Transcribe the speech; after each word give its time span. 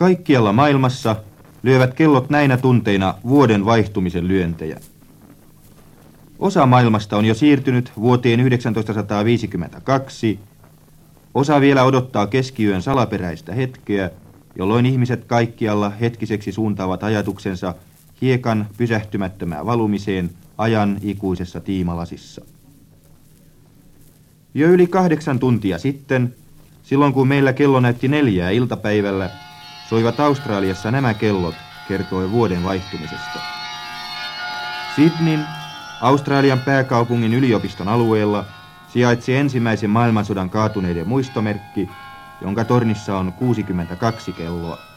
Kaikkialla 0.00 0.52
maailmassa 0.52 1.16
lyövät 1.62 1.94
kellot 1.94 2.30
näinä 2.30 2.56
tunteina 2.56 3.14
vuoden 3.24 3.64
vaihtumisen 3.64 4.28
lyöntejä. 4.28 4.80
Osa 6.38 6.66
maailmasta 6.66 7.16
on 7.16 7.24
jo 7.24 7.34
siirtynyt 7.34 7.92
vuoteen 7.96 8.40
1952, 8.72 10.38
osa 11.34 11.60
vielä 11.60 11.84
odottaa 11.84 12.26
keskiyön 12.26 12.82
salaperäistä 12.82 13.54
hetkeä, 13.54 14.10
jolloin 14.56 14.86
ihmiset 14.86 15.24
kaikkialla 15.24 15.90
hetkiseksi 15.90 16.52
suuntaavat 16.52 17.04
ajatuksensa 17.04 17.74
hiekan 18.22 18.66
pysähtymättömään 18.76 19.66
valumiseen 19.66 20.30
ajan 20.58 20.98
ikuisessa 21.02 21.60
tiimalasissa. 21.60 22.42
Jo 24.54 24.68
yli 24.68 24.86
kahdeksan 24.86 25.38
tuntia 25.38 25.78
sitten, 25.78 26.34
silloin 26.82 27.12
kun 27.12 27.28
meillä 27.28 27.52
kello 27.52 27.80
näytti 27.80 28.08
neljää 28.08 28.50
iltapäivällä, 28.50 29.30
soivat 29.90 30.20
Australiassa 30.20 30.90
nämä 30.90 31.14
kellot, 31.14 31.54
kertoi 31.88 32.30
vuoden 32.30 32.64
vaihtumisesta. 32.64 33.38
Sydneyn, 34.96 35.46
Australian 36.00 36.60
pääkaupungin 36.60 37.34
yliopiston 37.34 37.88
alueella, 37.88 38.44
sijaitsi 38.88 39.34
ensimmäisen 39.36 39.90
maailmansodan 39.90 40.50
kaatuneiden 40.50 41.08
muistomerkki, 41.08 41.90
jonka 42.40 42.64
tornissa 42.64 43.18
on 43.18 43.32
62 43.32 44.32
kelloa. 44.32 44.89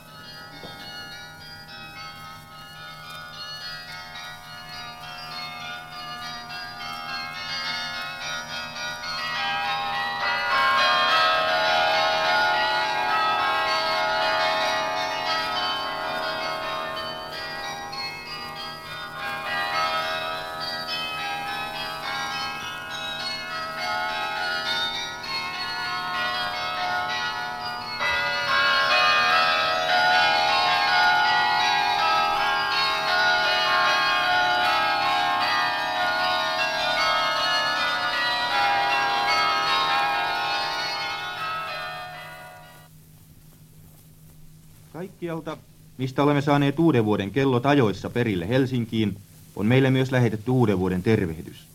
Kaikkialta, 45.23 45.57
mistä 45.97 46.23
olemme 46.23 46.41
saaneet 46.41 46.79
uuden 46.79 47.05
vuoden 47.05 47.31
kellot 47.31 47.65
ajoissa 47.65 48.09
perille 48.09 48.47
Helsinkiin, 48.47 49.17
on 49.55 49.65
meille 49.65 49.89
myös 49.89 50.11
lähetetty 50.11 50.51
uuden 50.51 50.79
vuoden 50.79 51.03
tervehdys. 51.03 51.67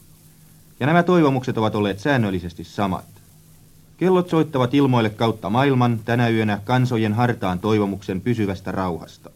Ja 0.80 0.86
nämä 0.86 1.02
toivomukset 1.02 1.58
ovat 1.58 1.74
olleet 1.74 1.98
säännöllisesti 1.98 2.64
samat. 2.64 3.04
Kellot 3.96 4.28
soittavat 4.28 4.74
ilmoille 4.74 5.10
kautta 5.10 5.50
maailman 5.50 6.00
tänä 6.04 6.28
yönä 6.28 6.60
kansojen 6.64 7.14
hartaan 7.14 7.58
toivomuksen 7.58 8.20
pysyvästä 8.20 8.72
rauhasta. 8.72 9.30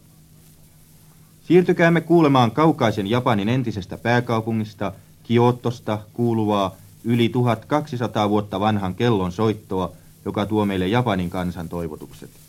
Siirtykäämme 1.49 2.01
kuulemaan 2.01 2.51
kaukaisen 2.51 3.07
Japanin 3.07 3.49
entisestä 3.49 3.99
pääkaupungista, 3.99 4.93
Kiotosta, 5.23 5.99
kuuluvaa 6.13 6.75
yli 7.05 7.29
1200 7.29 8.29
vuotta 8.29 8.61
vanhan 8.61 8.95
kellon 8.95 9.33
soittoa, 9.33 9.93
joka 10.25 10.47
tuo 10.47 10.67
meille 10.67 10.89
Japanin 10.89 11.31
kansan 11.31 11.69
toivotukset. 11.69 12.42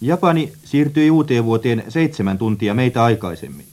Japani 0.00 0.52
siirtyi 0.64 1.10
uuteen 1.10 1.44
vuoteen 1.44 1.84
seitsemän 1.88 2.38
tuntia 2.38 2.74
meitä 2.74 3.04
aikaisemmin. 3.04 3.66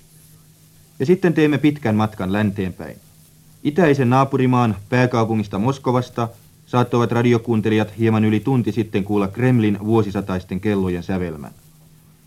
Ja 1.00 1.06
sitten 1.06 1.34
teemme 1.34 1.58
pitkän 1.58 1.96
matkan 1.96 2.34
länteenpäin. 2.34 2.98
Itäisen 3.64 4.09
naapurimaan 4.09 4.75
pääkaupungista 4.90 5.59
Moskovasta 5.59 6.28
saattoivat 6.68 7.12
radiokuuntelijat 7.12 7.98
hieman 8.00 8.26
yli 8.26 8.40
tunti 8.40 8.72
sitten 8.72 9.04
kuulla 9.04 9.28
Kremlin 9.28 9.78
vuosisataisten 9.86 10.60
kellojen 10.60 11.04
sävelmän. 11.04 11.52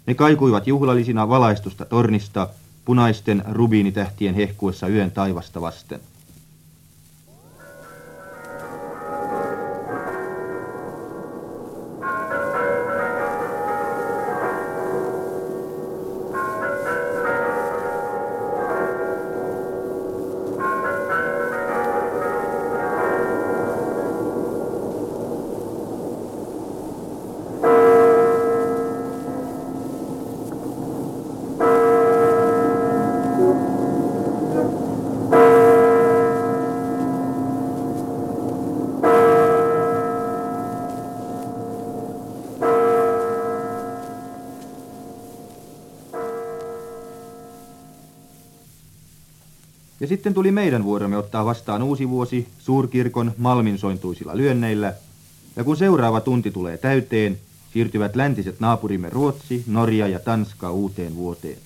Ne 0.07 0.15
kaikuivat 0.15 0.67
juhlallisina 0.67 1.29
valaistusta 1.29 1.85
tornista, 1.85 2.49
punaisten 2.85 3.43
rubiinitähtien 3.51 4.35
hehkuessa 4.35 4.89
yön 4.89 5.11
taivasta 5.11 5.61
vasten. 5.61 6.01
Sitten 50.11 50.35
tuli 50.35 50.53
meidän 50.53 50.85
vuoromme 50.85 51.17
ottaa 51.17 51.45
vastaan 51.45 51.83
uusi 51.83 52.09
vuosi 52.09 52.49
suurkirkon 52.59 53.33
malminsointuisilla 53.39 54.37
lyönneillä, 54.37 54.95
ja 55.57 55.65
kun 55.65 55.77
seuraava 55.77 56.21
tunti 56.21 56.51
tulee 56.51 56.79
täyteen, 56.79 57.39
siirtyvät 57.73 58.17
läntiset 58.17 58.61
naapurimme 58.61 59.11
Ruotsi, 59.11 59.65
Norja 59.67 60.09
ja 60.09 60.19
Tanska 60.19 60.71
uuteen 60.71 61.15
vuoteen. 61.15 61.57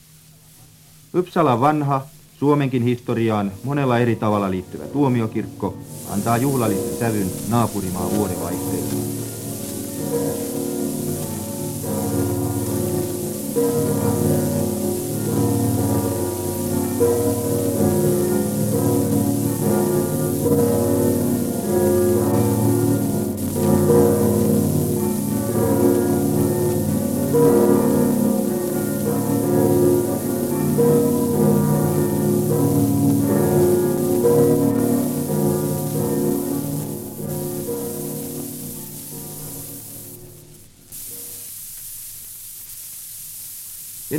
Uppsala 1.14 1.61
vanha, 1.61 2.06
Suomenkin 2.38 2.82
historiaan 2.82 3.52
monella 3.64 3.99
eri 3.99 4.17
tavalla 4.17 4.50
liittyvä 4.50 4.85
tuomiokirkko 4.85 5.79
antaa 6.11 6.37
juhlallisen 6.37 6.99
sävyn 6.99 7.31
naapurimaa 7.49 8.11
vuodenvaihteelle. 8.11 9.13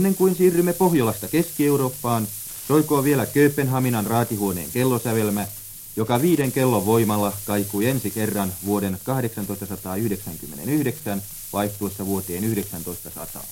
Ennen 0.06 0.18
kuin 0.18 0.36
siirrymme 0.36 0.74
Pohjolasta 0.74 1.28
Keski-Eurooppaan, 1.28 2.28
soikoo 2.68 3.04
vielä 3.04 3.26
Kööpenhaminan 3.26 4.06
raatihuoneen 4.06 4.70
kellosävelmä, 4.74 5.48
joka 5.96 6.22
viiden 6.22 6.52
kellon 6.52 6.86
voimalla 6.86 7.34
kaikui 7.46 7.86
ensi 7.86 8.12
kerran 8.12 8.54
vuoden 8.66 8.98
1899 9.06 11.22
vaihtuessa 11.54 12.06
vuoteen 12.06 12.44
1900. 12.44 13.44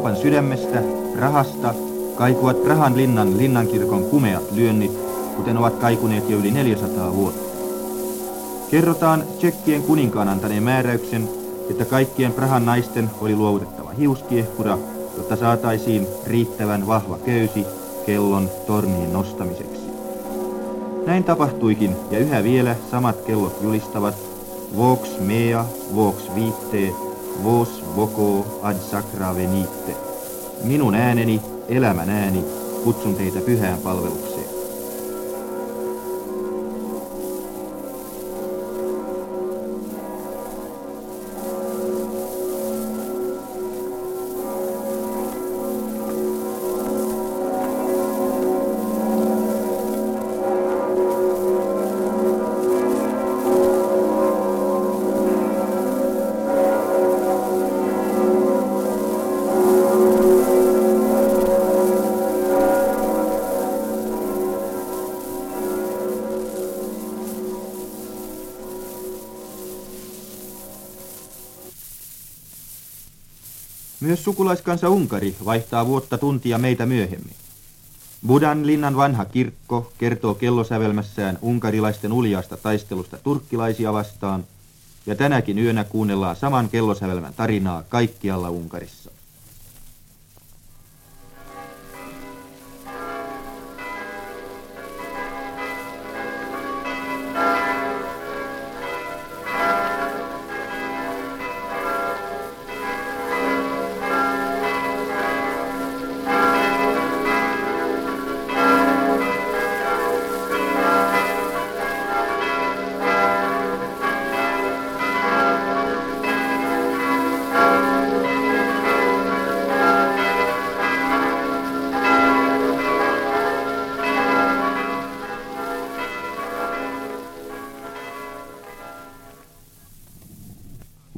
Euroopan 0.00 0.22
sydämestä, 0.22 0.82
Prahasta, 1.16 1.74
kaikuvat 2.16 2.62
Prahan 2.62 2.96
linnan 2.96 3.38
linnankirkon 3.38 4.02
kumeat 4.02 4.52
lyönnit, 4.52 4.92
kuten 5.36 5.56
ovat 5.56 5.74
kaikuneet 5.74 6.30
jo 6.30 6.38
yli 6.38 6.50
400 6.50 7.14
vuotta. 7.14 7.58
Kerrotaan 8.70 9.24
Tsekkien 9.38 9.82
kuninkaan 9.82 10.28
antaneen 10.28 10.62
määräyksen, 10.62 11.28
että 11.70 11.84
kaikkien 11.84 12.32
Prahan 12.32 12.66
naisten 12.66 13.10
oli 13.20 13.36
luovutettava 13.36 13.90
hiuskiehkura, 13.90 14.78
jotta 15.16 15.36
saataisiin 15.36 16.06
riittävän 16.26 16.86
vahva 16.86 17.18
köysi 17.18 17.66
kellon 18.06 18.50
torniin 18.66 19.12
nostamiseksi. 19.12 19.82
Näin 21.06 21.24
tapahtuikin, 21.24 21.96
ja 22.10 22.18
yhä 22.18 22.44
vielä 22.44 22.76
samat 22.90 23.16
kellot 23.26 23.58
julistavat 23.62 24.14
Vox 24.76 25.18
mea, 25.18 25.64
vox 25.94 26.14
viittee, 26.34 27.09
vos 27.44 27.82
voco 27.96 28.60
ad 28.62 28.76
sacra 28.90 29.34
venite. 29.34 29.96
Minun 30.64 30.94
ääneni, 30.94 31.40
elämän 31.68 32.10
ääni, 32.10 32.44
kutsun 32.84 33.14
teitä 33.14 33.40
pyhään 33.40 33.78
palvelukseen. 33.78 34.29
Myös 74.00 74.24
sukulaiskansa 74.24 74.88
Unkari 74.88 75.36
vaihtaa 75.44 75.86
vuotta 75.86 76.18
tuntia 76.18 76.58
meitä 76.58 76.86
myöhemmin. 76.86 77.34
Budan 78.26 78.66
linnan 78.66 78.96
vanha 78.96 79.24
kirkko 79.24 79.92
kertoo 79.98 80.34
kellosävelmässään 80.34 81.38
unkarilaisten 81.42 82.12
uljaasta 82.12 82.56
taistelusta 82.56 83.18
turkkilaisia 83.18 83.92
vastaan, 83.92 84.44
ja 85.06 85.14
tänäkin 85.14 85.58
yönä 85.58 85.84
kuunnellaan 85.84 86.36
saman 86.36 86.68
kellosävelmän 86.68 87.34
tarinaa 87.34 87.82
kaikkialla 87.88 88.50
Unkarissa. 88.50 89.10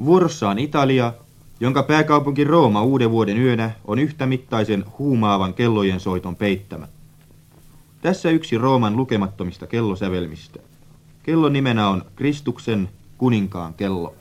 Vuorossa 0.05 0.49
on 0.49 0.59
Italia, 0.59 1.13
jonka 1.59 1.83
pääkaupunki 1.83 2.43
Rooma 2.43 2.83
uuden 2.83 3.11
vuoden 3.11 3.37
yönä 3.37 3.71
on 3.85 3.99
yhtä 3.99 4.25
mittaisen 4.25 4.85
huumaavan 4.99 5.53
kellojen 5.53 5.99
soiton 5.99 6.35
peittämä. 6.35 6.87
Tässä 8.01 8.29
yksi 8.29 8.57
Rooman 8.57 8.97
lukemattomista 8.97 9.67
kellosävelmistä. 9.67 10.59
Kellon 11.23 11.53
nimenä 11.53 11.89
on 11.89 12.05
Kristuksen 12.15 12.89
kuninkaan 13.17 13.73
kello. 13.73 14.15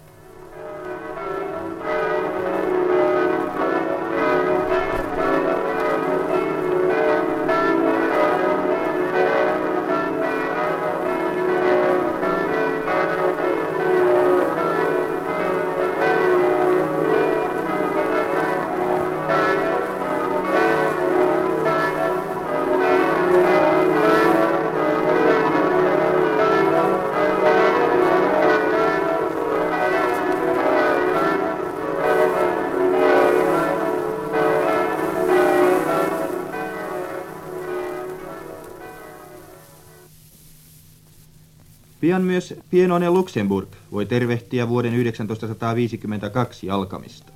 Pian 42.02 42.22
myös 42.22 42.54
pienoinen 42.70 43.14
Luxemburg 43.14 43.68
voi 43.92 44.06
tervehtiä 44.06 44.68
vuoden 44.68 44.94
1952 45.26 46.70
alkamista. 46.70 47.32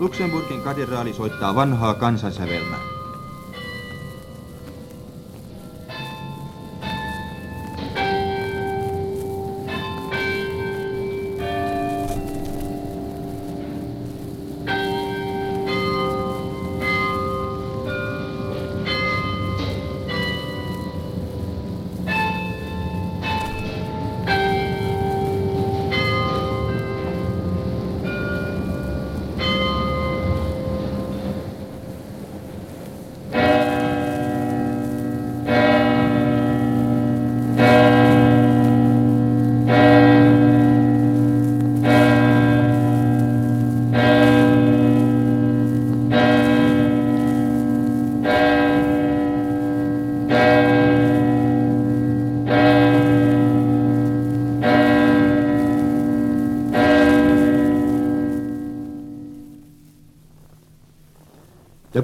Luxemburgin 0.00 0.60
katedraali 0.60 1.12
soittaa 1.12 1.54
vanhaa 1.54 1.94
kansansävelmää. 1.94 2.93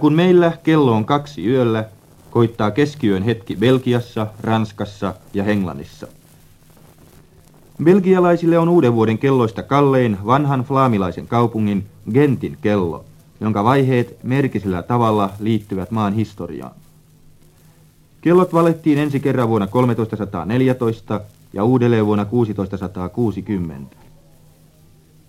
Kun 0.00 0.12
meillä 0.12 0.52
kello 0.62 0.92
on 0.92 1.04
kaksi 1.04 1.46
yöllä, 1.46 1.84
koittaa 2.30 2.70
keskiyön 2.70 3.22
hetki 3.22 3.56
Belgiassa, 3.56 4.26
Ranskassa 4.40 5.14
ja 5.34 5.44
Englannissa. 5.44 6.06
Belgialaisille 7.84 8.58
on 8.58 8.68
uuden 8.68 8.94
vuoden 8.94 9.18
kelloista 9.18 9.62
kallein 9.62 10.18
vanhan 10.26 10.60
flaamilaisen 10.60 11.26
kaupungin 11.26 11.86
Gentin 12.12 12.58
kello, 12.62 13.04
jonka 13.40 13.64
vaiheet 13.64 14.16
merkisellä 14.22 14.82
tavalla 14.82 15.30
liittyvät 15.40 15.90
maan 15.90 16.12
historiaan. 16.12 16.72
Kellot 18.20 18.52
valettiin 18.52 18.98
ensi 18.98 19.20
kerran 19.20 19.48
vuonna 19.48 19.66
1314 19.66 21.20
ja 21.52 21.64
uudelleen 21.64 22.06
vuonna 22.06 22.24
1660. 22.24 23.96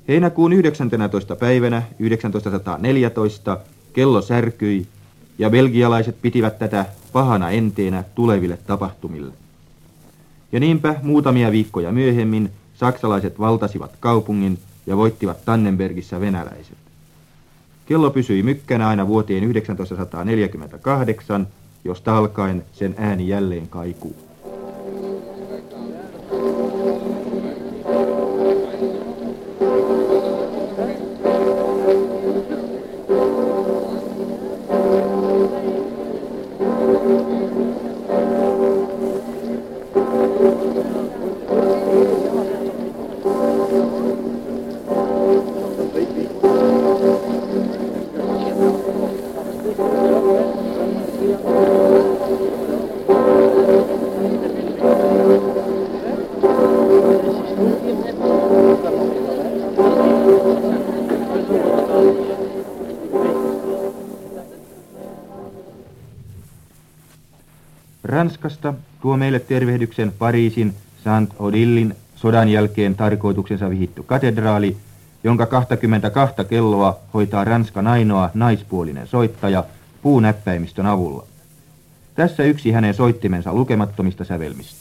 Heinäkuun 0.07 0.53
19. 0.53 1.35
päivänä 1.35 1.81
1914 2.31 3.57
kello 3.93 4.21
särkyi 4.21 4.87
ja 5.39 5.49
belgialaiset 5.49 6.21
pitivät 6.21 6.59
tätä 6.59 6.85
pahana 7.13 7.49
enteenä 7.49 8.03
tuleville 8.15 8.57
tapahtumille. 8.67 9.33
Ja 10.51 10.59
niinpä 10.59 10.95
muutamia 11.03 11.51
viikkoja 11.51 11.91
myöhemmin 11.91 12.51
saksalaiset 12.73 13.39
valtasivat 13.39 13.91
kaupungin 13.99 14.59
ja 14.85 14.97
voittivat 14.97 15.45
Tannenbergissä 15.45 16.19
venäläiset. 16.19 16.77
Kello 17.85 18.09
pysyi 18.09 18.43
mykkänä 18.43 18.87
aina 18.87 19.07
vuoteen 19.07 19.41
1948, 19.41 21.47
josta 21.83 22.17
alkaen 22.17 22.65
sen 22.73 22.95
ääni 22.97 23.27
jälleen 23.27 23.67
kaikuu. 23.67 24.30
Ranskasta 68.03 68.73
tuo 69.01 69.17
meille 69.17 69.39
tervehdyksen 69.39 70.13
Pariisin 70.19 70.73
Saint-Odillin 71.03 71.95
sodan 72.15 72.49
jälkeen 72.49 72.95
tarkoituksensa 72.95 73.69
vihitty 73.69 74.03
katedraali, 74.03 74.77
jonka 75.23 75.45
22 75.45 76.35
kelloa 76.49 76.99
hoitaa 77.13 77.43
Ranskan 77.43 77.87
ainoa 77.87 78.29
naispuolinen 78.33 79.07
soittaja 79.07 79.63
puunäppäimistön 80.01 80.85
avulla. 80.85 81.25
Tässä 82.15 82.43
yksi 82.43 82.71
hänen 82.71 82.93
soittimensa 82.93 83.53
lukemattomista 83.53 84.23
sävelmistä. 84.23 84.80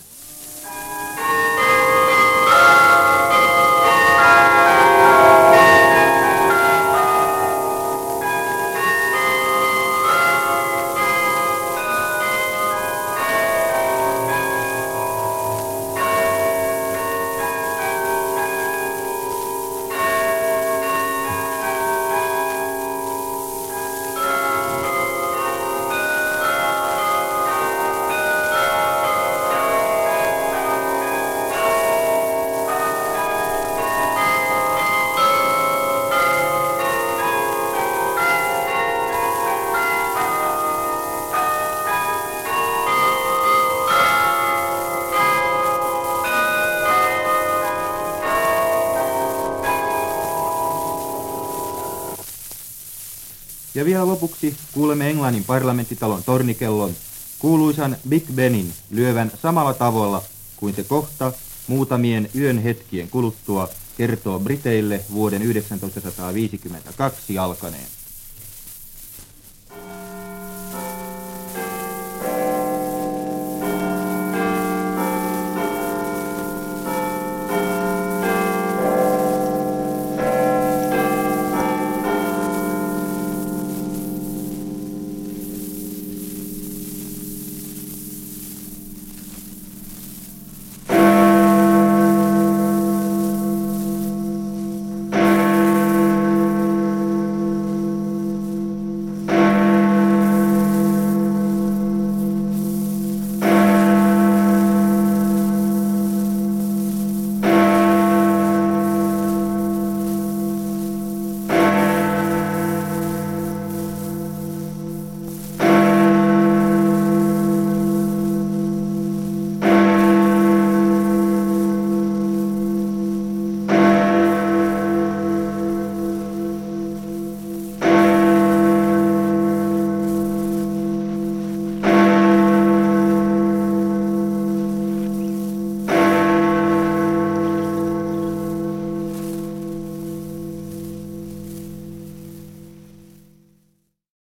Ja 53.80 53.87
vielä 53.87 54.06
lopuksi 54.06 54.56
kuulemme 54.72 55.10
Englannin 55.10 55.44
parlamenttitalon 55.44 56.22
tornikellon 56.22 56.94
kuuluisan 57.38 57.96
Big 58.08 58.25
Benin 58.34 58.72
lyövän 58.90 59.32
samalla 59.42 59.75
tavalla 59.75 60.22
kuin 60.56 60.75
se 60.75 60.84
kohta 60.84 61.32
muutamien 61.66 62.30
yön 62.34 62.58
hetkien 62.58 63.10
kuluttua 63.10 63.68
kertoo 63.96 64.40
Briteille 64.40 65.00
vuoden 65.12 65.42
1952 65.42 67.38
alkaneen. 67.38 68.00